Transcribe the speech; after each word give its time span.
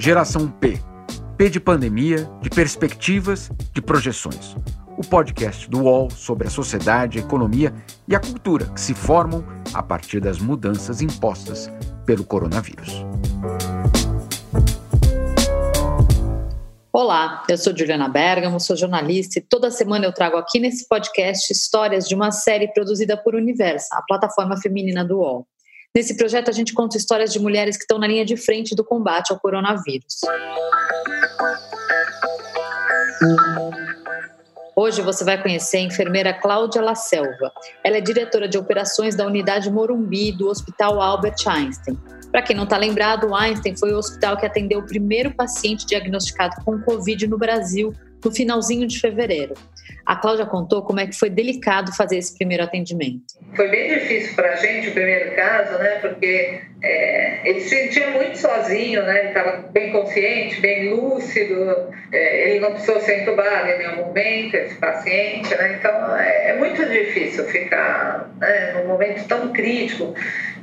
Geração 0.00 0.48
P. 0.48 0.80
P 1.36 1.50
de 1.50 1.60
pandemia, 1.60 2.26
de 2.40 2.48
perspectivas, 2.48 3.50
de 3.70 3.82
projeções. 3.82 4.56
O 4.96 5.02
podcast 5.02 5.68
do 5.68 5.82
UOL 5.82 6.10
sobre 6.10 6.46
a 6.46 6.50
sociedade, 6.50 7.18
a 7.18 7.20
economia 7.20 7.70
e 8.08 8.16
a 8.16 8.18
cultura 8.18 8.64
que 8.68 8.80
se 8.80 8.94
formam 8.94 9.44
a 9.74 9.82
partir 9.82 10.18
das 10.18 10.38
mudanças 10.38 11.02
impostas 11.02 11.70
pelo 12.06 12.24
coronavírus. 12.24 13.04
Olá, 16.90 17.44
eu 17.46 17.58
sou 17.58 17.76
Juliana 17.76 18.08
Bergamo, 18.08 18.58
sou 18.58 18.76
jornalista 18.76 19.38
e 19.38 19.42
toda 19.42 19.70
semana 19.70 20.06
eu 20.06 20.14
trago 20.14 20.38
aqui 20.38 20.58
nesse 20.58 20.88
podcast 20.88 21.52
histórias 21.52 22.08
de 22.08 22.14
uma 22.14 22.30
série 22.30 22.72
produzida 22.72 23.18
por 23.18 23.34
Universa, 23.34 23.88
a 23.92 24.02
plataforma 24.08 24.56
feminina 24.56 25.04
do 25.04 25.18
UOL. 25.18 25.46
Nesse 25.96 26.16
projeto, 26.16 26.48
a 26.48 26.52
gente 26.52 26.72
conta 26.72 26.96
histórias 26.96 27.32
de 27.32 27.40
mulheres 27.40 27.76
que 27.76 27.82
estão 27.82 27.98
na 27.98 28.06
linha 28.06 28.24
de 28.24 28.36
frente 28.36 28.76
do 28.76 28.84
combate 28.84 29.32
ao 29.32 29.40
coronavírus. 29.40 30.20
Hoje 34.76 35.02
você 35.02 35.24
vai 35.24 35.42
conhecer 35.42 35.78
a 35.78 35.80
enfermeira 35.80 36.32
Cláudia 36.32 36.80
La 36.80 36.94
Selva. 36.94 37.52
Ela 37.82 37.96
é 37.98 38.00
diretora 38.00 38.48
de 38.48 38.56
operações 38.56 39.16
da 39.16 39.26
unidade 39.26 39.68
Morumbi 39.68 40.30
do 40.30 40.48
Hospital 40.48 41.00
Albert 41.00 41.44
Einstein. 41.46 41.98
Para 42.30 42.42
quem 42.42 42.54
não 42.54 42.64
está 42.64 42.76
lembrado, 42.76 43.26
o 43.28 43.34
Einstein 43.34 43.76
foi 43.76 43.92
o 43.92 43.98
hospital 43.98 44.36
que 44.36 44.46
atendeu 44.46 44.78
o 44.78 44.86
primeiro 44.86 45.34
paciente 45.34 45.84
diagnosticado 45.84 46.64
com 46.64 46.80
Covid 46.80 47.26
no 47.26 47.36
Brasil 47.36 47.92
no 48.24 48.32
finalzinho 48.32 48.86
de 48.86 49.00
fevereiro. 49.00 49.54
A 50.06 50.16
Cláudia 50.16 50.46
contou 50.46 50.82
como 50.82 51.00
é 51.00 51.06
que 51.06 51.16
foi 51.16 51.30
delicado 51.30 51.94
fazer 51.94 52.18
esse 52.18 52.36
primeiro 52.36 52.64
atendimento. 52.64 53.22
Foi 53.54 53.68
bem 53.68 53.94
difícil 53.94 54.34
para 54.34 54.52
a 54.52 54.56
gente 54.56 54.88
o 54.88 54.92
primeiro 54.92 55.34
caso, 55.36 55.78
né? 55.78 55.98
Porque 56.00 56.60
é, 56.82 57.48
ele 57.48 57.60
se 57.60 57.68
sentia 57.68 58.10
muito 58.10 58.38
sozinho, 58.38 59.02
né? 59.02 59.18
Ele 59.20 59.28
estava 59.28 59.68
bem 59.68 59.92
consciente, 59.92 60.60
bem 60.60 60.90
lúcido. 60.90 61.92
É, 62.12 62.50
ele 62.50 62.60
não 62.60 62.72
precisou 62.72 63.00
ser 63.00 63.22
entubado 63.22 63.68
em 63.68 63.78
nenhum 63.78 64.06
momento, 64.06 64.54
esse 64.54 64.74
paciente, 64.76 65.54
né? 65.54 65.76
Então 65.78 66.16
é, 66.16 66.50
é 66.50 66.56
muito 66.56 66.84
difícil 66.86 67.44
ficar 67.44 68.30
né, 68.38 68.72
num 68.74 68.88
momento 68.88 69.26
tão 69.28 69.52
crítico. 69.52 70.14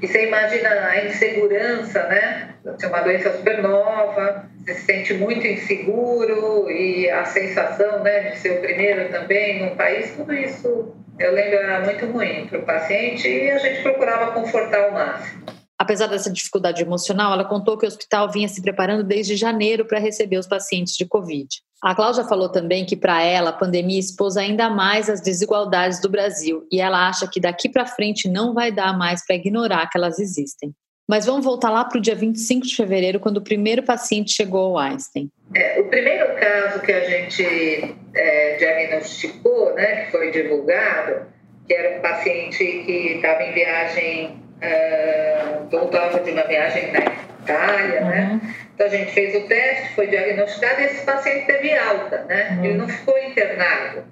E 0.02 0.08
você 0.08 0.28
imagina 0.28 0.70
a 0.70 1.06
insegurança, 1.06 2.04
né? 2.08 2.50
Tem 2.74 2.90
uma 2.90 3.02
doença 3.02 3.36
super 3.38 3.62
nova, 3.62 4.50
você 4.60 4.74
se 4.74 4.86
sente 4.86 5.14
muito 5.14 5.46
inseguro 5.46 6.70
e 6.70 7.10
a 7.10 7.26
sensação 7.26 8.04
né, 8.04 8.32
de 8.32 8.38
ser 8.40 8.58
o 8.58 8.62
primeiro 8.62 9.12
também 9.12 9.70
no 9.70 9.76
país, 9.76 10.16
tudo 10.16 10.34
isso 10.34 10.94
eu 11.20 11.34
lembro 11.34 11.56
era 11.56 11.84
muito 11.84 12.06
ruim 12.06 12.48
para 12.48 12.60
o 12.60 12.64
paciente 12.64 13.28
e 13.28 13.50
a 13.50 13.58
gente 13.58 13.82
procurava 13.82 14.34
confortar 14.34 14.90
o 14.90 14.94
máximo. 14.94 15.46
Apesar 15.80 16.08
dessa 16.08 16.32
dificuldade 16.32 16.82
emocional, 16.82 17.34
ela 17.34 17.46
contou 17.46 17.78
que 17.78 17.86
o 17.86 17.88
hospital 17.88 18.32
vinha 18.32 18.48
se 18.48 18.62
preparando 18.62 19.04
desde 19.04 19.36
janeiro 19.36 19.86
para 19.86 20.00
receber 20.00 20.38
os 20.38 20.48
pacientes 20.48 20.96
de 20.96 21.06
Covid. 21.06 21.48
A 21.84 21.94
Cláudia 21.94 22.24
falou 22.24 22.50
também 22.50 22.84
que, 22.84 22.96
para 22.96 23.22
ela, 23.22 23.52
a 23.52 23.54
pandemia 23.54 24.00
expôs 24.00 24.38
ainda 24.38 24.70
mais 24.70 25.08
as 25.10 25.22
desigualdades 25.22 26.02
do 26.02 26.10
Brasil 26.10 26.68
e 26.72 26.82
ela 26.82 27.08
acha 27.08 27.28
que 27.28 27.40
daqui 27.40 27.70
para 27.70 27.86
frente 27.86 28.28
não 28.28 28.56
vai 28.56 28.72
dar 28.72 28.98
mais 28.98 29.24
para 29.26 29.36
ignorar 29.36 29.88
que 29.88 29.98
elas 29.98 30.18
existem. 30.18 30.74
Mas 31.08 31.26
vamos 31.26 31.46
voltar 31.46 31.70
lá 31.70 31.86
para 31.86 31.98
o 31.98 32.02
dia 32.02 32.16
25 32.16 32.68
de 32.68 32.76
fevereiro, 32.76 33.20
quando 33.20 33.38
o 33.38 33.42
primeiro 33.42 33.82
paciente 33.82 34.34
chegou 34.34 34.78
ao 34.78 34.78
Einstein. 34.78 35.32
É, 35.56 35.80
o 35.80 35.86
primeiro 35.86 36.36
caso 36.36 36.82
que 36.82 36.92
a 36.92 37.00
gente 37.10 37.96
é, 38.14 38.58
diagnosticou, 38.58 39.74
né, 39.74 40.04
que 40.04 40.12
foi 40.12 40.32
divulgado, 40.32 41.28
que 41.66 41.74
era 41.74 41.98
um 41.98 42.02
paciente 42.02 42.58
que 42.58 43.14
estava 43.16 43.42
em 43.44 43.54
viagem, 43.54 44.44
uh, 44.62 45.70
voltava 45.70 46.20
de 46.20 46.32
uma 46.32 46.44
viagem 46.44 46.92
na 46.92 47.00
Itália, 47.00 48.02
né? 48.02 48.30
uhum. 48.32 48.38
né? 48.38 48.56
Então 48.74 48.88
a 48.88 48.90
gente 48.90 49.12
fez 49.12 49.36
o 49.36 49.48
teste, 49.48 49.96
foi 49.96 50.08
diagnosticado 50.08 50.82
e 50.82 50.86
esse 50.86 51.06
paciente 51.06 51.46
teve 51.46 51.74
alta, 51.78 52.24
né? 52.26 52.52
Uhum. 52.52 52.66
Ele 52.66 52.74
não 52.76 52.88
ficou 52.88 53.18
internado. 53.18 54.04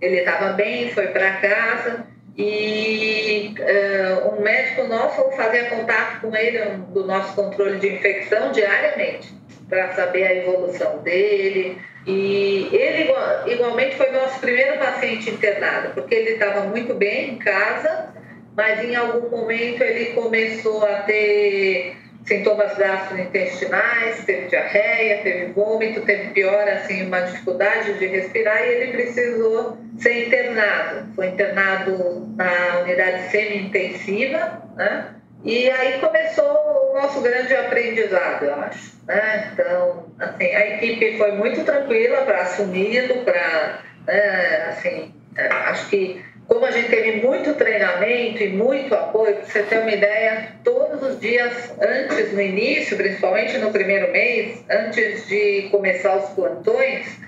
Ele 0.00 0.16
estava 0.16 0.52
bem, 0.52 0.90
foi 0.90 1.08
para 1.08 1.36
casa 1.36 2.06
e 2.36 3.54
uh, 3.58 4.34
um 4.34 4.40
médico 4.40 4.84
nosso 4.84 5.30
fazia 5.32 5.66
contato 5.66 6.22
com 6.22 6.34
ele 6.34 6.58
do 6.88 7.04
nosso 7.04 7.34
controle 7.34 7.78
de 7.78 7.94
infecção 7.94 8.52
diariamente 8.52 9.34
para 9.68 9.92
saber 9.92 10.24
a 10.24 10.34
evolução 10.36 10.98
dele. 10.98 11.78
E 12.06 12.68
ele 12.72 13.12
igualmente 13.46 13.96
foi 13.96 14.10
nosso 14.10 14.40
primeiro 14.40 14.78
paciente 14.78 15.30
internado, 15.30 15.94
porque 15.94 16.14
ele 16.14 16.30
estava 16.30 16.62
muito 16.62 16.94
bem 16.94 17.34
em 17.34 17.38
casa, 17.38 18.12
mas 18.56 18.82
em 18.82 18.96
algum 18.96 19.30
momento 19.30 19.82
ele 19.82 20.06
começou 20.12 20.84
a 20.84 21.02
ter 21.02 21.96
sintomas 22.24 22.76
gastrointestinais, 22.76 24.24
teve 24.24 24.46
diarreia, 24.46 25.22
teve 25.22 25.52
vômito, 25.52 26.02
teve 26.02 26.30
pior, 26.30 26.68
assim, 26.68 27.06
uma 27.06 27.20
dificuldade 27.20 27.94
de 27.94 28.06
respirar 28.06 28.62
e 28.62 28.68
ele 28.68 28.92
precisou 28.92 29.76
ser 29.98 30.28
internado. 30.28 31.14
Foi 31.14 31.28
internado 31.28 32.32
na 32.36 32.80
unidade 32.80 33.30
semi-intensiva, 33.30 34.62
né? 34.76 35.14
E 35.44 35.68
aí 35.68 35.98
começou 35.98 36.44
o 36.44 36.94
nosso 36.94 37.20
grande 37.20 37.54
aprendizado, 37.54 38.44
eu 38.44 38.54
acho. 38.54 38.92
Né? 39.06 39.50
Então, 39.52 40.06
assim, 40.20 40.54
a 40.54 40.76
equipe 40.76 41.18
foi 41.18 41.32
muito 41.32 41.64
tranquila 41.64 42.18
para 42.22 42.42
assumi-lo, 42.42 43.24
para, 43.24 43.80
né, 44.06 44.66
assim, 44.68 45.12
é, 45.36 45.48
acho 45.48 45.88
que 45.90 46.24
como 46.48 46.66
a 46.66 46.70
gente 46.70 46.88
teve 46.88 47.26
muito 47.26 47.54
treinamento 47.54 48.42
e 48.42 48.48
muito 48.48 48.94
apoio, 48.94 49.36
para 49.36 49.44
você 49.44 49.62
ter 49.62 49.78
uma 49.78 49.92
ideia, 49.92 50.48
todos 50.64 51.02
os 51.02 51.20
dias 51.20 51.72
antes, 51.80 52.32
no 52.32 52.40
início, 52.40 52.96
principalmente 52.96 53.58
no 53.58 53.70
primeiro 53.70 54.10
mês, 54.12 54.64
antes 54.70 55.26
de 55.28 55.68
começar 55.70 56.16
os 56.16 56.30
plantões, 56.30 57.18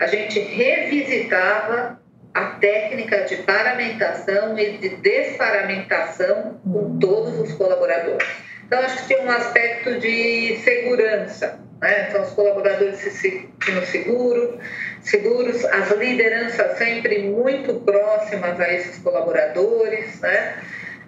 a 0.00 0.06
gente 0.06 0.38
revisitava 0.40 2.00
a 2.34 2.44
técnica 2.46 3.22
de 3.22 3.36
paramentação 3.36 4.58
e 4.58 4.78
de 4.78 4.88
desparamentação 4.96 6.60
com 6.64 6.98
todos 6.98 7.38
os 7.38 7.52
colaboradores. 7.52 8.43
Então, 8.66 8.78
acho 8.80 8.98
que 8.98 9.14
tinha 9.14 9.22
um 9.22 9.30
aspecto 9.30 9.98
de 9.98 10.56
segurança. 10.58 11.60
Né? 11.80 12.06
Então, 12.08 12.22
os 12.22 12.30
colaboradores 12.30 12.96
se 12.96 13.10
sentiam 13.10 13.84
seguros, 13.84 14.58
seguros, 15.02 15.64
as 15.66 15.90
lideranças 15.92 16.78
sempre 16.78 17.18
muito 17.24 17.74
próximas 17.80 18.58
a 18.58 18.72
esses 18.72 18.98
colaboradores, 18.98 20.20
né? 20.20 20.54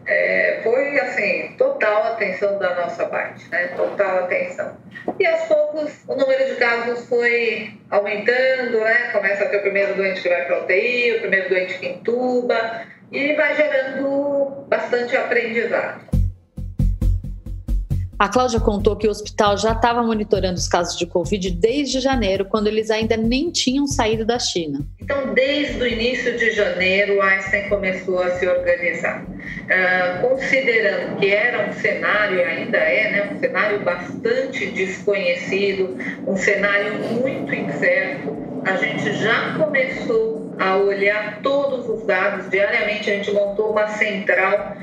É, 0.09 0.61
foi 0.63 1.01
assim, 1.01 1.55
total 1.59 2.13
atenção 2.13 2.59
da 2.59 2.77
nossa 2.77 3.07
parte, 3.07 3.49
né? 3.51 3.69
Total 3.77 4.25
atenção. 4.25 4.77
E 5.19 5.27
aos 5.27 5.43
poucos 5.43 5.91
o 6.07 6.15
número 6.15 6.47
de 6.47 6.55
casos 6.57 7.09
foi 7.09 7.73
aumentando, 7.91 8.79
né? 8.81 9.11
Começa 9.13 9.45
a 9.45 9.49
ter 9.49 9.57
o 9.57 9.63
primeiro 9.63 9.95
doente 9.95 10.23
que 10.23 10.29
vai 10.29 10.45
para 10.45 10.57
a 10.57 10.61
UTI, 10.61 11.17
o 11.17 11.21
primeiro 11.23 11.49
doente 11.49 11.79
que 11.79 11.89
intuba, 11.89 12.83
e 13.11 13.33
vai 13.33 13.57
gerando 13.57 14.65
bastante 14.69 15.17
aprendizado. 15.17 16.06
A 18.19 18.29
Cláudia 18.29 18.59
contou 18.59 18.97
que 18.97 19.07
o 19.07 19.11
hospital 19.11 19.59
já 19.59 19.73
estava 19.73 20.03
monitorando 20.03 20.55
os 20.55 20.67
casos 20.67 20.97
de 20.99 21.05
Covid 21.05 21.51
desde 21.51 22.01
janeiro, 22.01 22.47
quando 22.47 22.67
eles 22.67 22.91
ainda 22.91 23.15
nem 23.15 23.51
tinham 23.51 23.87
saído 23.87 24.25
da 24.25 24.39
China. 24.39 24.81
Então, 25.03 25.35
desde 25.35 25.83
o 25.83 25.87
início 25.87 26.35
de 26.39 26.51
janeiro, 26.53 27.19
o 27.19 27.23
Einstein 27.23 27.69
começou 27.69 28.23
a 28.23 28.31
se 28.31 28.47
organizar. 28.47 29.23
Uh, 29.23 30.29
considerando 30.29 31.19
que 31.19 31.31
era 31.31 31.69
um 31.69 31.73
cenário, 31.75 32.43
ainda 32.43 32.79
é, 32.79 33.13
né, 33.13 33.31
um 33.35 33.39
cenário 33.39 33.81
bastante 33.81 34.67
desconhecido, 34.71 35.99
um 36.27 36.37
cenário 36.37 36.95
muito 37.21 37.55
incerto, 37.55 38.35
a 38.65 38.77
gente 38.77 39.13
já 39.13 39.59
começou 39.59 40.55
a 40.59 40.77
olhar 40.77 41.41
todos 41.43 41.87
os 41.87 42.07
dados. 42.07 42.49
Diariamente, 42.49 43.11
a 43.11 43.15
gente 43.15 43.31
montou 43.31 43.73
uma 43.73 43.89
central 43.89 44.75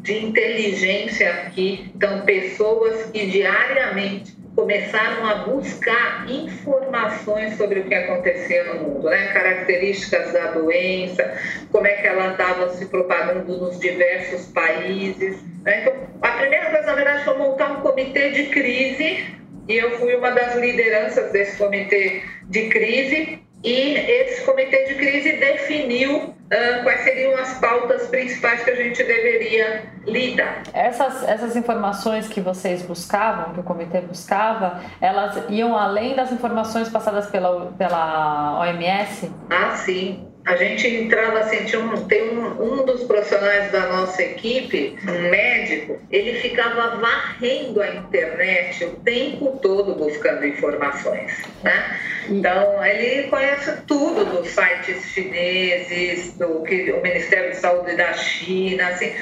de 0.00 0.26
inteligência 0.26 1.30
aqui. 1.30 1.90
Então, 1.94 2.22
pessoas 2.22 3.10
que 3.10 3.26
diariamente 3.26 4.40
começaram 4.54 5.26
a 5.26 5.34
buscar 5.46 6.26
informações 6.28 7.56
sobre 7.56 7.80
o 7.80 7.84
que 7.84 7.94
acontecia 7.94 8.64
no 8.64 8.80
mundo, 8.80 9.08
né? 9.08 9.32
características 9.32 10.32
da 10.32 10.50
doença, 10.52 11.38
como 11.70 11.86
é 11.86 11.94
que 11.94 12.06
ela 12.06 12.32
estava 12.32 12.68
se 12.70 12.86
propagando 12.86 13.56
nos 13.56 13.78
diversos 13.78 14.46
países. 14.46 15.38
Né? 15.62 15.82
Então, 15.82 15.94
a 16.22 16.30
primeira 16.32 16.70
coisa, 16.70 16.86
na 16.86 16.94
verdade, 16.94 17.24
foi 17.24 17.38
montar 17.38 17.72
um 17.72 17.80
comitê 17.80 18.30
de 18.30 18.46
crise, 18.46 19.38
e 19.68 19.76
eu 19.76 19.92
fui 19.98 20.14
uma 20.16 20.30
das 20.30 20.56
lideranças 20.56 21.30
desse 21.30 21.56
comitê 21.56 22.22
de 22.44 22.68
crise, 22.68 23.40
e 23.62 23.94
esse 23.94 24.44
comitê 24.44 24.84
de 24.86 24.94
crise 24.94 25.32
definiu 25.32 26.16
uh, 26.16 26.82
quais 26.82 27.00
seriam 27.02 27.36
as 27.36 27.58
pautas 27.60 28.08
principais 28.08 28.62
que 28.64 28.70
a 28.70 28.74
gente 28.74 29.02
deveria 29.02 29.82
lidar. 30.06 30.62
Essas, 30.72 31.28
essas 31.28 31.56
informações 31.56 32.26
que 32.26 32.40
vocês 32.40 32.82
buscavam, 32.82 33.52
que 33.52 33.60
o 33.60 33.62
comitê 33.62 34.00
buscava, 34.00 34.80
elas 35.00 35.44
iam 35.50 35.76
além 35.76 36.14
das 36.14 36.32
informações 36.32 36.88
passadas 36.88 37.26
pela, 37.26 37.72
pela 37.72 38.60
OMS? 38.60 39.30
Ah, 39.50 39.76
sim. 39.76 40.29
A 40.50 40.56
gente 40.56 40.84
entrava 40.84 41.38
assim, 41.38 41.64
tinha 41.64 41.80
um, 41.80 42.08
tem 42.08 42.36
um, 42.36 42.80
um 42.80 42.84
dos 42.84 43.04
profissionais 43.04 43.70
da 43.70 43.86
nossa 43.86 44.20
equipe, 44.20 44.96
um 45.08 45.30
médico, 45.30 45.96
ele 46.10 46.40
ficava 46.40 46.96
varrendo 46.96 47.80
a 47.80 47.94
internet 47.94 48.84
o 48.84 48.90
tempo 48.96 49.60
todo 49.62 49.94
buscando 49.94 50.44
informações, 50.44 51.40
né? 51.62 52.00
Então, 52.28 52.84
ele 52.84 53.28
conhece 53.28 53.80
tudo 53.86 54.24
dos 54.24 54.48
sites 54.48 55.04
chineses, 55.12 56.36
do 56.36 56.64
que 56.64 56.90
o 56.90 57.00
Ministério 57.00 57.50
de 57.50 57.56
Saúde 57.56 57.94
da 57.94 58.12
China, 58.14 58.88
assim. 58.88 59.14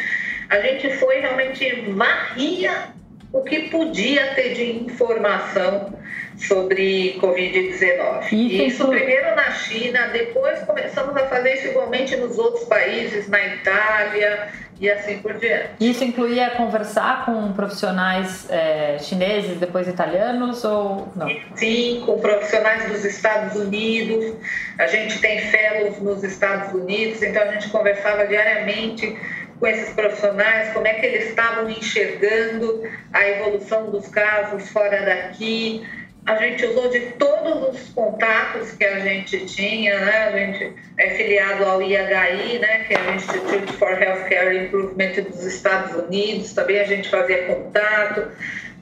A 0.48 0.60
gente 0.60 0.94
foi 0.94 1.20
realmente 1.20 1.90
varria 1.90 2.88
o 3.34 3.42
que 3.42 3.69
podia 3.69 4.28
ter 4.34 4.54
de 4.54 4.78
informação 4.78 5.92
sobre 6.38 7.19
Covid-19. 7.20 8.25
Isso, 8.32 8.62
isso 8.62 8.88
primeiro 8.88 9.35
na 9.35 9.50
China, 9.50 10.08
depois 10.08 10.61
começamos 10.61 11.17
a 11.17 11.26
fazer 11.26 11.55
isso 11.55 11.69
igualmente 11.69 12.17
nos 12.17 12.38
outros 12.38 12.64
países, 12.64 13.29
na 13.29 13.44
Itália 13.44 14.49
e 14.81 14.88
assim 14.88 15.19
por 15.19 15.35
diante. 15.35 15.70
Isso 15.81 16.05
incluía 16.05 16.50
conversar 16.50 17.25
com 17.26 17.52
profissionais 17.52 18.49
é, 18.49 18.96
chineses, 19.00 19.58
depois 19.58 19.88
italianos 19.88 20.64
ou 20.64 21.08
não? 21.17 21.29
Sim, 21.56 22.02
com 22.06 22.20
profissionais 22.20 22.88
dos 22.90 23.05
Estados 23.05 23.56
Unidos. 23.56 24.37
A 24.79 24.87
gente 24.87 25.20
tem 25.20 25.40
fellows 25.40 26.00
nos 26.00 26.23
Estados 26.23 26.73
Unidos, 26.73 27.20
então 27.23 27.43
a 27.43 27.52
gente 27.52 27.69
conversava 27.70 28.26
diariamente 28.26 29.19
com 29.58 29.67
esses 29.67 29.93
profissionais, 29.93 30.73
como 30.73 30.87
é 30.87 30.94
que 30.94 31.06
eles 31.06 31.31
estavam 31.31 31.69
enxergando 31.69 32.82
a 33.12 33.29
evolução 33.29 33.90
dos 33.90 34.06
casos 34.06 34.69
fora 34.70 35.05
daqui, 35.05 35.85
a 36.28 36.36
gente 36.36 36.66
usou 36.66 36.90
de 36.90 37.00
todos 37.12 37.75
os 37.75 37.88
contatos 37.94 38.72
que 38.72 38.84
a 38.84 39.00
gente 39.00 39.46
tinha, 39.46 39.98
né? 39.98 40.25
A 40.25 40.32
gente 40.32 40.75
é 40.98 41.10
filiado 41.10 41.64
ao 41.64 41.80
IHI, 41.80 42.58
né? 42.58 42.84
Que 42.84 42.94
é 42.94 43.00
o 43.00 43.14
Institute 43.14 43.72
for 43.72 44.00
Healthcare 44.00 44.54
Improvement 44.58 45.22
dos 45.22 45.42
Estados 45.46 45.96
Unidos. 46.04 46.52
Também 46.52 46.80
a 46.80 46.84
gente 46.84 47.08
fazia 47.08 47.44
contato 47.46 48.28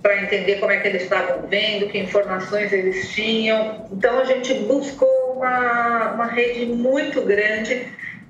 para 0.03 0.23
entender 0.25 0.57
como 0.57 0.73
é 0.73 0.79
que 0.79 0.89
eles 0.89 1.03
estavam 1.05 1.47
vendo, 1.47 1.89
que 1.89 1.99
informações 1.99 2.73
eles 2.73 3.11
tinham. 3.11 3.87
Então 3.93 4.19
a 4.19 4.25
gente 4.25 4.53
buscou 4.53 5.37
uma, 5.37 6.15
uma 6.15 6.27
rede 6.27 6.67
muito 6.67 7.23
grande 7.23 7.87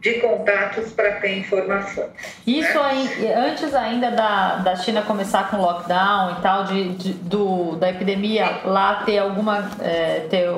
de 0.06 0.20
contatos 0.20 0.92
para 0.92 1.12
ter 1.16 1.38
informações. 1.38 2.10
Isso 2.46 2.74
né? 2.74 2.84
aí, 2.84 3.32
antes 3.32 3.74
ainda 3.74 4.12
da, 4.12 4.56
da 4.56 4.76
China 4.76 5.02
começar 5.02 5.50
com 5.50 5.56
lockdown 5.56 6.38
e 6.38 6.42
tal, 6.42 6.64
de, 6.64 6.90
de 6.90 7.12
do, 7.14 7.74
da 7.74 7.90
epidemia 7.90 8.60
lá 8.64 9.02
ter 9.04 9.18
alguma. 9.18 9.68
É, 9.82 10.20
ter 10.30 10.48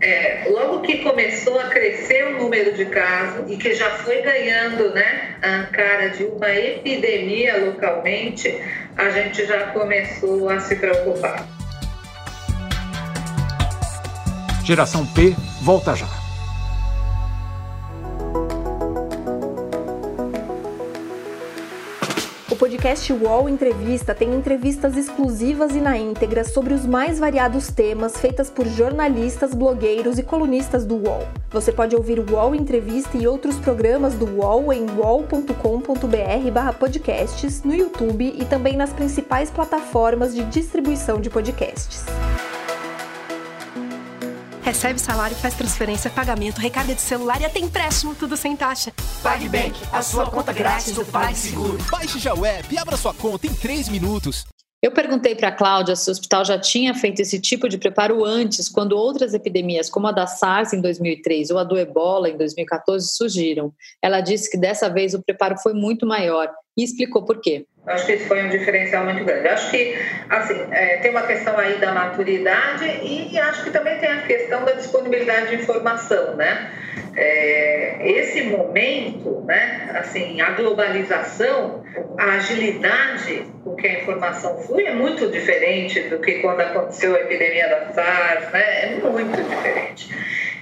é, 0.00 0.48
logo 0.48 0.80
que 0.80 0.98
começou 0.98 1.58
a 1.58 1.64
crescer 1.64 2.24
o 2.28 2.42
número 2.42 2.72
de 2.74 2.84
casos 2.86 3.50
e 3.50 3.56
que 3.56 3.74
já 3.74 3.90
foi 3.90 4.22
ganhando 4.22 4.94
né, 4.94 5.36
a 5.42 5.66
cara 5.66 6.10
de 6.10 6.24
uma 6.24 6.50
epidemia 6.50 7.66
localmente, 7.66 8.60
a 8.96 9.10
gente 9.10 9.44
já 9.44 9.68
começou 9.68 10.48
a 10.48 10.60
se 10.60 10.76
preocupar. 10.76 11.44
Geração 14.64 15.04
P 15.06 15.34
volta 15.62 15.96
já. 15.96 16.21
Podcast 22.62 23.12
UOL 23.12 23.48
Entrevista 23.48 24.14
tem 24.14 24.32
entrevistas 24.32 24.96
exclusivas 24.96 25.74
e 25.74 25.80
na 25.80 25.98
íntegra 25.98 26.44
sobre 26.44 26.72
os 26.72 26.86
mais 26.86 27.18
variados 27.18 27.66
temas 27.66 28.16
feitas 28.16 28.48
por 28.48 28.64
jornalistas, 28.68 29.52
blogueiros 29.52 30.16
e 30.16 30.22
colunistas 30.22 30.86
do 30.86 30.94
UOL. 30.94 31.26
Você 31.50 31.72
pode 31.72 31.96
ouvir 31.96 32.20
o 32.20 32.34
UOL 32.34 32.54
Entrevista 32.54 33.18
e 33.18 33.26
outros 33.26 33.56
programas 33.56 34.14
do 34.14 34.26
UOL 34.26 34.72
em 34.72 34.86
uol.com.br/podcasts, 34.96 37.64
no 37.64 37.74
YouTube 37.74 38.32
e 38.38 38.44
também 38.44 38.76
nas 38.76 38.92
principais 38.92 39.50
plataformas 39.50 40.32
de 40.32 40.44
distribuição 40.44 41.20
de 41.20 41.30
podcasts. 41.30 42.04
Recebe 44.72 44.98
salário, 44.98 45.36
faz 45.36 45.54
transferência, 45.54 46.08
pagamento, 46.08 46.56
recarga 46.56 46.94
de 46.94 47.02
celular 47.02 47.38
e 47.38 47.44
até 47.44 47.58
empréstimo, 47.58 48.14
tudo 48.14 48.38
sem 48.38 48.56
taxa. 48.56 48.90
PagBank, 49.22 49.78
a 49.92 50.00
sua 50.00 50.24
conta 50.24 50.50
grátis 50.50 50.94
do 50.94 51.04
PagSeguro. 51.04 51.76
Baixe 51.90 52.18
já 52.18 52.32
o 52.32 52.46
app 52.46 52.74
e 52.74 52.78
abra 52.78 52.96
sua 52.96 53.12
conta 53.12 53.46
em 53.46 53.52
3 53.52 53.90
minutos. 53.90 54.46
Eu 54.80 54.90
perguntei 54.90 55.34
para 55.34 55.48
a 55.48 55.52
Cláudia 55.52 55.94
se 55.94 56.08
o 56.08 56.12
hospital 56.12 56.42
já 56.46 56.58
tinha 56.58 56.94
feito 56.94 57.20
esse 57.20 57.38
tipo 57.38 57.68
de 57.68 57.76
preparo 57.76 58.24
antes, 58.24 58.66
quando 58.70 58.96
outras 58.96 59.34
epidemias, 59.34 59.90
como 59.90 60.06
a 60.06 60.10
da 60.10 60.26
SARS 60.26 60.72
em 60.72 60.80
2003 60.80 61.50
ou 61.50 61.58
a 61.58 61.64
do 61.64 61.78
Ebola 61.78 62.30
em 62.30 62.38
2014, 62.38 63.08
surgiram. 63.08 63.74
Ela 64.00 64.22
disse 64.22 64.50
que 64.50 64.56
dessa 64.56 64.88
vez 64.88 65.12
o 65.12 65.22
preparo 65.22 65.58
foi 65.58 65.74
muito 65.74 66.06
maior 66.06 66.50
e 66.74 66.82
explicou 66.82 67.26
por 67.26 67.42
quê. 67.42 67.66
Acho 67.84 68.06
que 68.06 68.12
isso 68.12 68.26
foi 68.26 68.40
um 68.44 68.48
diferencial 68.48 69.04
muito 69.04 69.24
grande. 69.24 69.48
Acho 69.48 69.70
que, 69.70 69.98
assim, 70.30 70.66
é, 70.70 70.98
tem 70.98 71.10
uma 71.10 71.22
questão 71.22 71.58
aí 71.58 71.78
da 71.78 71.92
maturidade 71.92 72.84
e 73.02 73.36
acho 73.40 73.64
que 73.64 73.70
também 73.70 73.98
tem 73.98 74.08
a 74.08 74.22
questão 74.22 74.64
da 74.64 74.72
disponibilidade 74.72 75.48
de 75.48 75.62
informação, 75.62 76.36
né? 76.36 76.70
É, 77.16 77.98
esse 78.08 78.44
momento, 78.44 79.44
né, 79.46 79.90
assim, 79.96 80.40
a 80.40 80.50
globalização, 80.50 81.84
a 82.16 82.36
agilidade 82.36 83.46
com 83.64 83.74
que 83.74 83.86
a 83.86 84.00
informação 84.00 84.58
flui 84.62 84.84
é 84.84 84.94
muito 84.94 85.28
diferente 85.28 86.00
do 86.02 86.20
que 86.20 86.34
quando 86.34 86.60
aconteceu 86.60 87.16
a 87.16 87.20
epidemia 87.20 87.68
da 87.68 87.92
SARS, 87.92 88.52
né? 88.52 88.84
É 88.84 89.00
muito 89.00 89.42
diferente. 89.42 90.08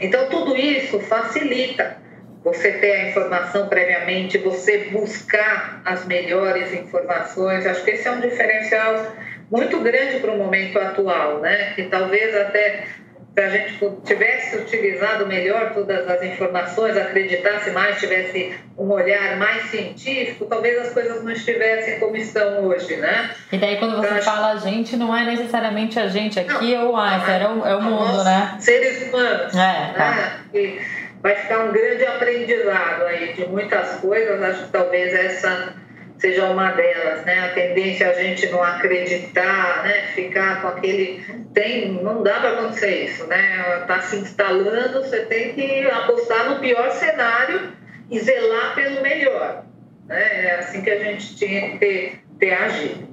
Então, 0.00 0.26
tudo 0.31 0.56
isso 0.56 0.99
facilita 1.00 1.99
você 2.42 2.72
ter 2.72 2.92
a 2.92 3.08
informação 3.10 3.69
previamente, 3.69 4.38
você 4.38 4.88
buscar 4.90 5.82
as 5.84 6.06
melhores 6.06 6.72
informações. 6.72 7.66
Acho 7.66 7.84
que 7.84 7.90
esse 7.90 8.08
é 8.08 8.10
um 8.10 8.20
diferencial 8.20 9.12
muito 9.50 9.81
grande 9.81 10.20
para 10.20 10.32
o 10.32 10.38
momento 10.38 10.78
atual, 10.78 11.40
né? 11.40 11.72
Que 11.75 11.84
talvez 11.84 12.34
até 12.34 12.87
se 13.34 13.40
a 13.40 13.48
gente 13.48 13.78
tivesse 14.04 14.56
utilizado 14.56 15.26
melhor 15.26 15.72
todas 15.72 16.08
as 16.08 16.22
informações, 16.22 16.96
acreditasse 16.96 17.70
mais, 17.70 18.00
tivesse 18.00 18.54
um 18.76 18.90
olhar 18.90 19.36
mais 19.36 19.70
científico, 19.70 20.46
talvez 20.46 20.78
as 20.78 20.93
coisas 20.93 21.22
não 21.22 21.31
estivessem 21.31 22.00
como 22.00 22.16
estão 22.16 22.64
hoje, 22.64 22.96
né? 22.96 23.31
E 23.52 23.56
daí 23.56 23.76
quando 23.76 23.96
você 23.96 24.08
então, 24.08 24.22
fala 24.22 24.52
a 24.52 24.56
gente, 24.56 24.96
não 24.96 25.16
é 25.16 25.25
necessariamente 25.25 25.98
a 25.98 26.08
gente 26.08 26.40
aqui 26.40 26.75
não, 26.75 26.88
ou 26.88 26.96
ah, 26.96 27.22
é, 27.28 27.46
o, 27.46 27.66
é 27.66 27.76
o 27.76 27.82
mundo, 27.82 28.25
né? 28.25 28.56
Seres 28.58 29.08
humanos. 29.08 29.54
É, 29.54 29.93
tá. 29.96 30.10
Né? 30.10 30.40
E, 30.54 31.00
vai 31.22 31.37
ficar 31.37 31.64
um 31.64 31.72
grande 31.72 32.05
aprendizado 32.05 33.05
aí 33.05 33.32
de 33.34 33.46
muitas 33.46 33.96
coisas. 34.00 34.43
Acho 34.43 34.64
que 34.64 34.72
talvez 34.72 35.12
essa 35.14 35.75
seja 36.19 36.44
uma 36.46 36.72
delas, 36.72 37.25
né? 37.25 37.46
A 37.46 37.55
tendência 37.55 38.05
é 38.05 38.11
a 38.11 38.22
gente 38.22 38.46
não 38.49 38.62
acreditar, 38.62 39.82
né? 39.84 40.08
Ficar 40.14 40.61
com 40.61 40.69
aquele 40.69 41.25
tem, 41.55 41.93
não 41.93 42.22
dá 42.22 42.40
para 42.40 42.50
acontecer 42.50 43.05
isso, 43.05 43.27
né? 43.27 43.81
Está 43.81 44.00
se 44.03 44.17
instalando, 44.17 45.03
você 45.03 45.20
tem 45.24 45.55
que 45.55 45.86
apostar 45.89 46.50
no 46.50 46.60
pior 46.60 46.91
cenário 46.93 47.72
e 48.10 48.19
zelar 48.20 48.74
pelo 48.74 49.03
melhor, 49.03 49.65
né? 50.06 50.46
É 50.46 50.56
assim 50.58 50.82
que 50.82 50.91
a 50.91 50.98
gente 51.03 51.36
tinha 51.36 51.70
que 51.70 51.79
ter, 51.79 52.20
ter 52.39 52.53
agido. 52.53 53.09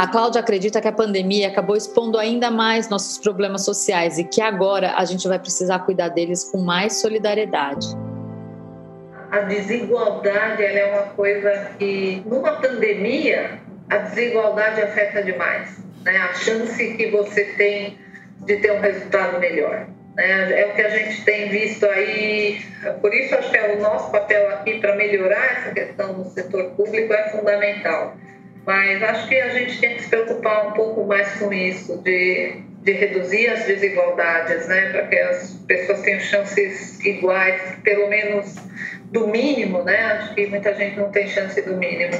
A 0.00 0.06
Cláudia 0.06 0.40
acredita 0.40 0.80
que 0.80 0.88
a 0.88 0.92
pandemia 0.92 1.48
acabou 1.48 1.76
expondo 1.76 2.16
ainda 2.16 2.50
mais 2.50 2.88
nossos 2.88 3.18
problemas 3.18 3.66
sociais 3.66 4.16
e 4.16 4.24
que 4.24 4.40
agora 4.40 4.94
a 4.96 5.04
gente 5.04 5.28
vai 5.28 5.38
precisar 5.38 5.80
cuidar 5.80 6.08
deles 6.08 6.42
com 6.42 6.56
mais 6.56 7.02
solidariedade. 7.02 7.86
A 9.30 9.40
desigualdade 9.40 10.64
é 10.64 10.86
uma 10.86 11.02
coisa 11.12 11.72
que, 11.78 12.22
numa 12.24 12.52
pandemia, 12.52 13.60
a 13.90 13.98
desigualdade 13.98 14.80
afeta 14.80 15.22
demais. 15.22 15.76
Né? 16.02 16.16
A 16.16 16.32
chance 16.32 16.96
que 16.96 17.10
você 17.10 17.44
tem 17.58 17.98
de 18.46 18.56
ter 18.56 18.72
um 18.72 18.80
resultado 18.80 19.38
melhor. 19.38 19.86
Né? 20.16 20.62
É 20.62 20.66
o 20.72 20.76
que 20.76 20.80
a 20.80 20.88
gente 20.88 21.26
tem 21.26 21.50
visto 21.50 21.84
aí. 21.84 22.58
Por 23.02 23.12
isso, 23.12 23.34
acho 23.34 23.50
que 23.50 23.56
é 23.58 23.76
o 23.76 23.82
nosso 23.82 24.10
papel 24.10 24.48
aqui 24.48 24.78
para 24.78 24.96
melhorar 24.96 25.58
essa 25.58 25.72
questão 25.72 26.14
no 26.14 26.24
setor 26.30 26.70
público 26.70 27.12
é 27.12 27.28
fundamental 27.28 28.16
mas 28.66 29.02
acho 29.02 29.28
que 29.28 29.36
a 29.36 29.48
gente 29.50 29.80
tem 29.80 29.96
que 29.96 30.02
se 30.02 30.08
preocupar 30.08 30.68
um 30.68 30.72
pouco 30.72 31.04
mais 31.04 31.32
com 31.38 31.52
isso, 31.52 31.98
de, 32.02 32.62
de 32.82 32.92
reduzir 32.92 33.48
as 33.48 33.64
desigualdades, 33.64 34.68
né, 34.68 34.90
para 34.90 35.06
que 35.06 35.16
as 35.16 35.54
pessoas 35.66 36.00
tenham 36.02 36.20
chances 36.20 37.00
iguais, 37.04 37.76
pelo 37.82 38.08
menos 38.08 38.56
do 39.10 39.26
mínimo, 39.26 39.82
né? 39.82 39.96
Acho 40.12 40.34
que 40.34 40.46
muita 40.46 40.74
gente 40.74 40.96
não 40.96 41.10
tem 41.10 41.26
chance 41.26 41.60
do 41.62 41.76
mínimo. 41.76 42.16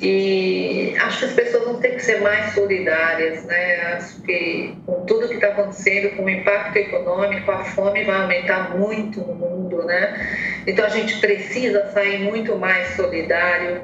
E 0.00 0.96
acho 1.00 1.20
que 1.20 1.24
as 1.26 1.32
pessoas 1.32 1.64
vão 1.64 1.80
ter 1.80 1.90
que 1.90 2.00
ser 2.00 2.20
mais 2.20 2.54
solidárias, 2.54 3.44
né? 3.44 3.94
Acho 3.94 4.20
que 4.22 4.76
com 4.86 5.04
tudo 5.04 5.28
que 5.28 5.34
está 5.34 5.48
acontecendo, 5.48 6.16
com 6.16 6.24
o 6.24 6.30
impacto 6.30 6.76
econômico, 6.76 7.50
a 7.50 7.64
fome 7.64 8.04
vai 8.04 8.22
aumentar 8.22 8.76
muito 8.76 9.20
no 9.20 9.34
mundo, 9.34 9.84
né? 9.84 10.26
Então 10.66 10.84
a 10.84 10.88
gente 10.88 11.20
precisa 11.20 11.90
sair 11.92 12.20
muito 12.20 12.56
mais 12.56 12.88
solidário 12.96 13.82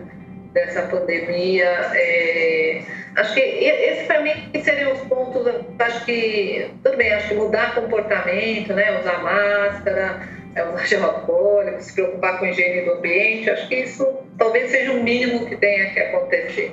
dessa 0.59 0.83
pandemia. 0.83 1.69
É, 1.95 2.83
acho 3.17 3.35
que 3.35 3.41
esse 3.41 4.05
para 4.05 4.21
mim 4.21 4.33
seriam 4.62 4.93
os 4.93 5.00
pontos 5.00 5.47
acho 5.79 6.05
que, 6.05 6.71
tudo 6.83 6.97
bem, 6.97 7.12
acho 7.12 7.29
que 7.29 7.35
mudar 7.35 7.75
comportamento, 7.75 8.73
né, 8.75 8.99
usar 8.99 9.23
máscara, 9.23 10.29
é, 10.55 10.65
usar 10.65 10.87
gel 10.87 11.05
alcoólico, 11.05 11.81
se 11.83 11.95
preocupar 11.95 12.38
com 12.38 12.45
a 12.45 12.50
higiene 12.50 12.85
do 12.85 12.93
ambiente, 12.93 13.50
acho 13.50 13.69
que 13.69 13.77
isso 13.77 14.07
talvez 14.37 14.71
seja 14.71 14.93
o 14.93 15.03
mínimo 15.03 15.47
que 15.47 15.57
tenha 15.57 15.91
que 15.93 16.00
acontecer. 16.00 16.73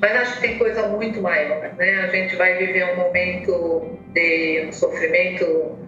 Mas 0.00 0.12
acho 0.12 0.34
que 0.34 0.40
tem 0.48 0.58
coisa 0.58 0.88
muito 0.88 1.22
maior, 1.22 1.72
né? 1.74 2.00
A 2.04 2.08
gente 2.08 2.36
vai 2.36 2.54
viver 2.58 2.92
um 2.92 2.96
momento 2.96 3.98
de 4.12 4.66
um 4.68 4.72
sofrimento 4.72 5.78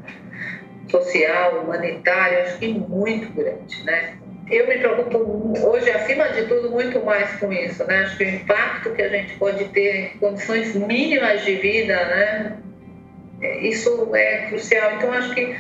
social, 0.90 1.60
humanitário, 1.60 2.40
acho 2.40 2.58
que 2.58 2.68
muito 2.68 3.30
grande, 3.34 3.84
né? 3.84 4.17
Eu 4.50 4.66
me 4.66 4.78
preocupo 4.78 5.52
hoje, 5.66 5.90
acima 5.90 6.28
de 6.30 6.46
tudo, 6.46 6.70
muito 6.70 7.00
mais 7.04 7.38
com 7.38 7.52
isso, 7.52 7.84
né? 7.84 8.04
Acho 8.04 8.16
que 8.16 8.24
o 8.24 8.28
impacto 8.28 8.90
que 8.92 9.02
a 9.02 9.08
gente 9.08 9.34
pode 9.34 9.64
ter 9.66 10.14
em 10.14 10.18
condições 10.18 10.74
mínimas 10.74 11.44
de 11.44 11.56
vida, 11.56 11.94
né? 11.94 12.56
Isso 13.60 14.10
é 14.14 14.46
crucial. 14.48 14.92
Então, 14.96 15.12
acho 15.12 15.34
que 15.34 15.54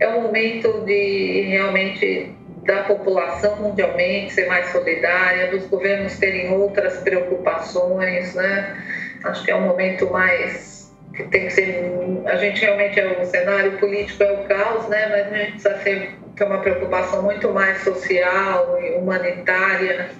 é 0.00 0.08
um 0.08 0.22
momento 0.22 0.84
de 0.84 1.46
realmente 1.48 2.34
da 2.64 2.82
população 2.82 3.56
mundialmente 3.56 4.34
ser 4.34 4.46
mais 4.46 4.66
solidária, 4.70 5.50
dos 5.50 5.66
governos 5.66 6.18
terem 6.18 6.52
outras 6.52 6.98
preocupações, 6.98 8.34
né? 8.34 8.76
Acho 9.24 9.44
que 9.44 9.50
é 9.50 9.56
um 9.56 9.62
momento 9.62 10.10
mais 10.10 10.92
que 11.14 11.24
tem 11.24 11.46
que 11.46 11.50
ser 11.50 11.92
a 12.26 12.36
gente 12.36 12.60
realmente 12.60 13.00
é 13.00 13.20
o 13.20 13.24
cenário 13.24 13.78
político 13.78 14.22
é 14.22 14.32
o 14.32 14.44
caos, 14.44 14.88
né? 14.88 15.08
Mas 15.08 15.32
a 15.32 15.36
gente 15.36 15.52
precisa 15.52 15.78
ser, 15.78 16.10
ter 16.38 16.44
uma 16.44 16.60
preocupação 16.60 17.22
muito 17.22 17.50
mais 17.50 17.80
social 17.82 18.78
e 18.80 18.94
humanitária. 18.94 20.10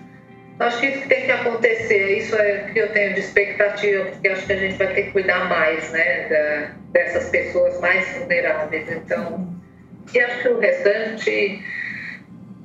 Acho 0.58 0.80
que 0.80 0.86
isso 0.86 1.02
que 1.02 1.08
tem 1.08 1.24
que 1.26 1.30
acontecer, 1.30 2.18
isso 2.18 2.34
é 2.34 2.70
que 2.72 2.78
eu 2.78 2.92
tenho 2.92 3.14
de 3.14 3.20
expectativa, 3.20 4.06
porque 4.06 4.28
acho 4.28 4.44
que 4.44 4.52
a 4.52 4.56
gente 4.56 4.76
vai 4.76 4.88
ter 4.88 5.02
que 5.04 5.12
cuidar 5.12 5.48
mais, 5.48 5.90
né, 5.92 6.28
da, 6.28 6.70
dessas 6.90 7.28
pessoas 7.28 7.80
mais 7.80 8.08
vulneráveis. 8.18 8.90
Então, 8.90 9.56
e 10.12 10.20
acho 10.20 10.42
que 10.42 10.48
o 10.48 10.58
restante 10.58 11.64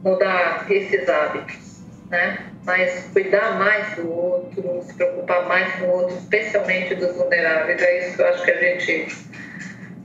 mudar 0.03 0.65
esses 0.69 1.07
hábitos, 1.07 1.83
né? 2.09 2.39
Mas 2.65 3.09
cuidar 3.11 3.59
mais 3.59 3.95
do 3.95 4.11
outro, 4.11 4.81
se 4.83 4.93
preocupar 4.93 5.47
mais 5.47 5.73
com 5.75 5.85
o 5.85 5.89
outro, 5.89 6.17
especialmente 6.17 6.95
dos 6.95 7.15
vulneráveis. 7.15 7.81
É 7.81 7.99
isso 7.99 8.15
que 8.15 8.21
eu 8.21 8.27
acho 8.27 8.43
que 8.43 8.51
a 8.51 8.59
gente 8.59 9.07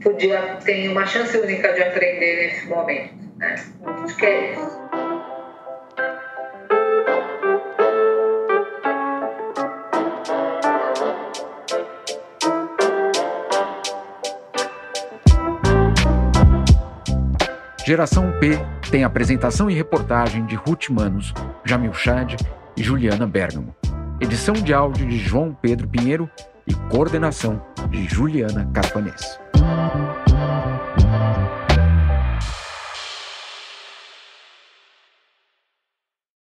podia 0.03 0.39
ter 0.63 0.89
uma 0.89 1.05
chance 1.05 1.37
única 1.37 1.73
de 1.73 1.83
aprender 1.83 2.35
nesse 2.35 2.67
momento, 2.67 3.28
né? 3.39 3.55
Que 4.17 4.25
é 4.25 4.53
isso. 4.53 4.79
Geração 17.85 18.31
P 18.39 18.51
tem 18.91 19.03
apresentação 19.03 19.67
e 19.67 19.73
reportagem 19.73 20.45
de 20.45 20.55
Ruth 20.55 20.89
Manos, 20.89 21.33
Jamil 21.65 21.93
Chad 21.93 22.35
e 22.77 22.83
Juliana 22.83 23.25
Bergamo. 23.25 23.75
Edição 24.21 24.53
de 24.53 24.73
áudio 24.73 25.07
de 25.07 25.17
João 25.17 25.57
Pedro 25.59 25.87
Pinheiro 25.87 26.29
e 26.67 26.73
coordenação 26.91 27.59
de 27.89 28.05
Juliana 28.05 28.69
Carpanês. 28.73 29.39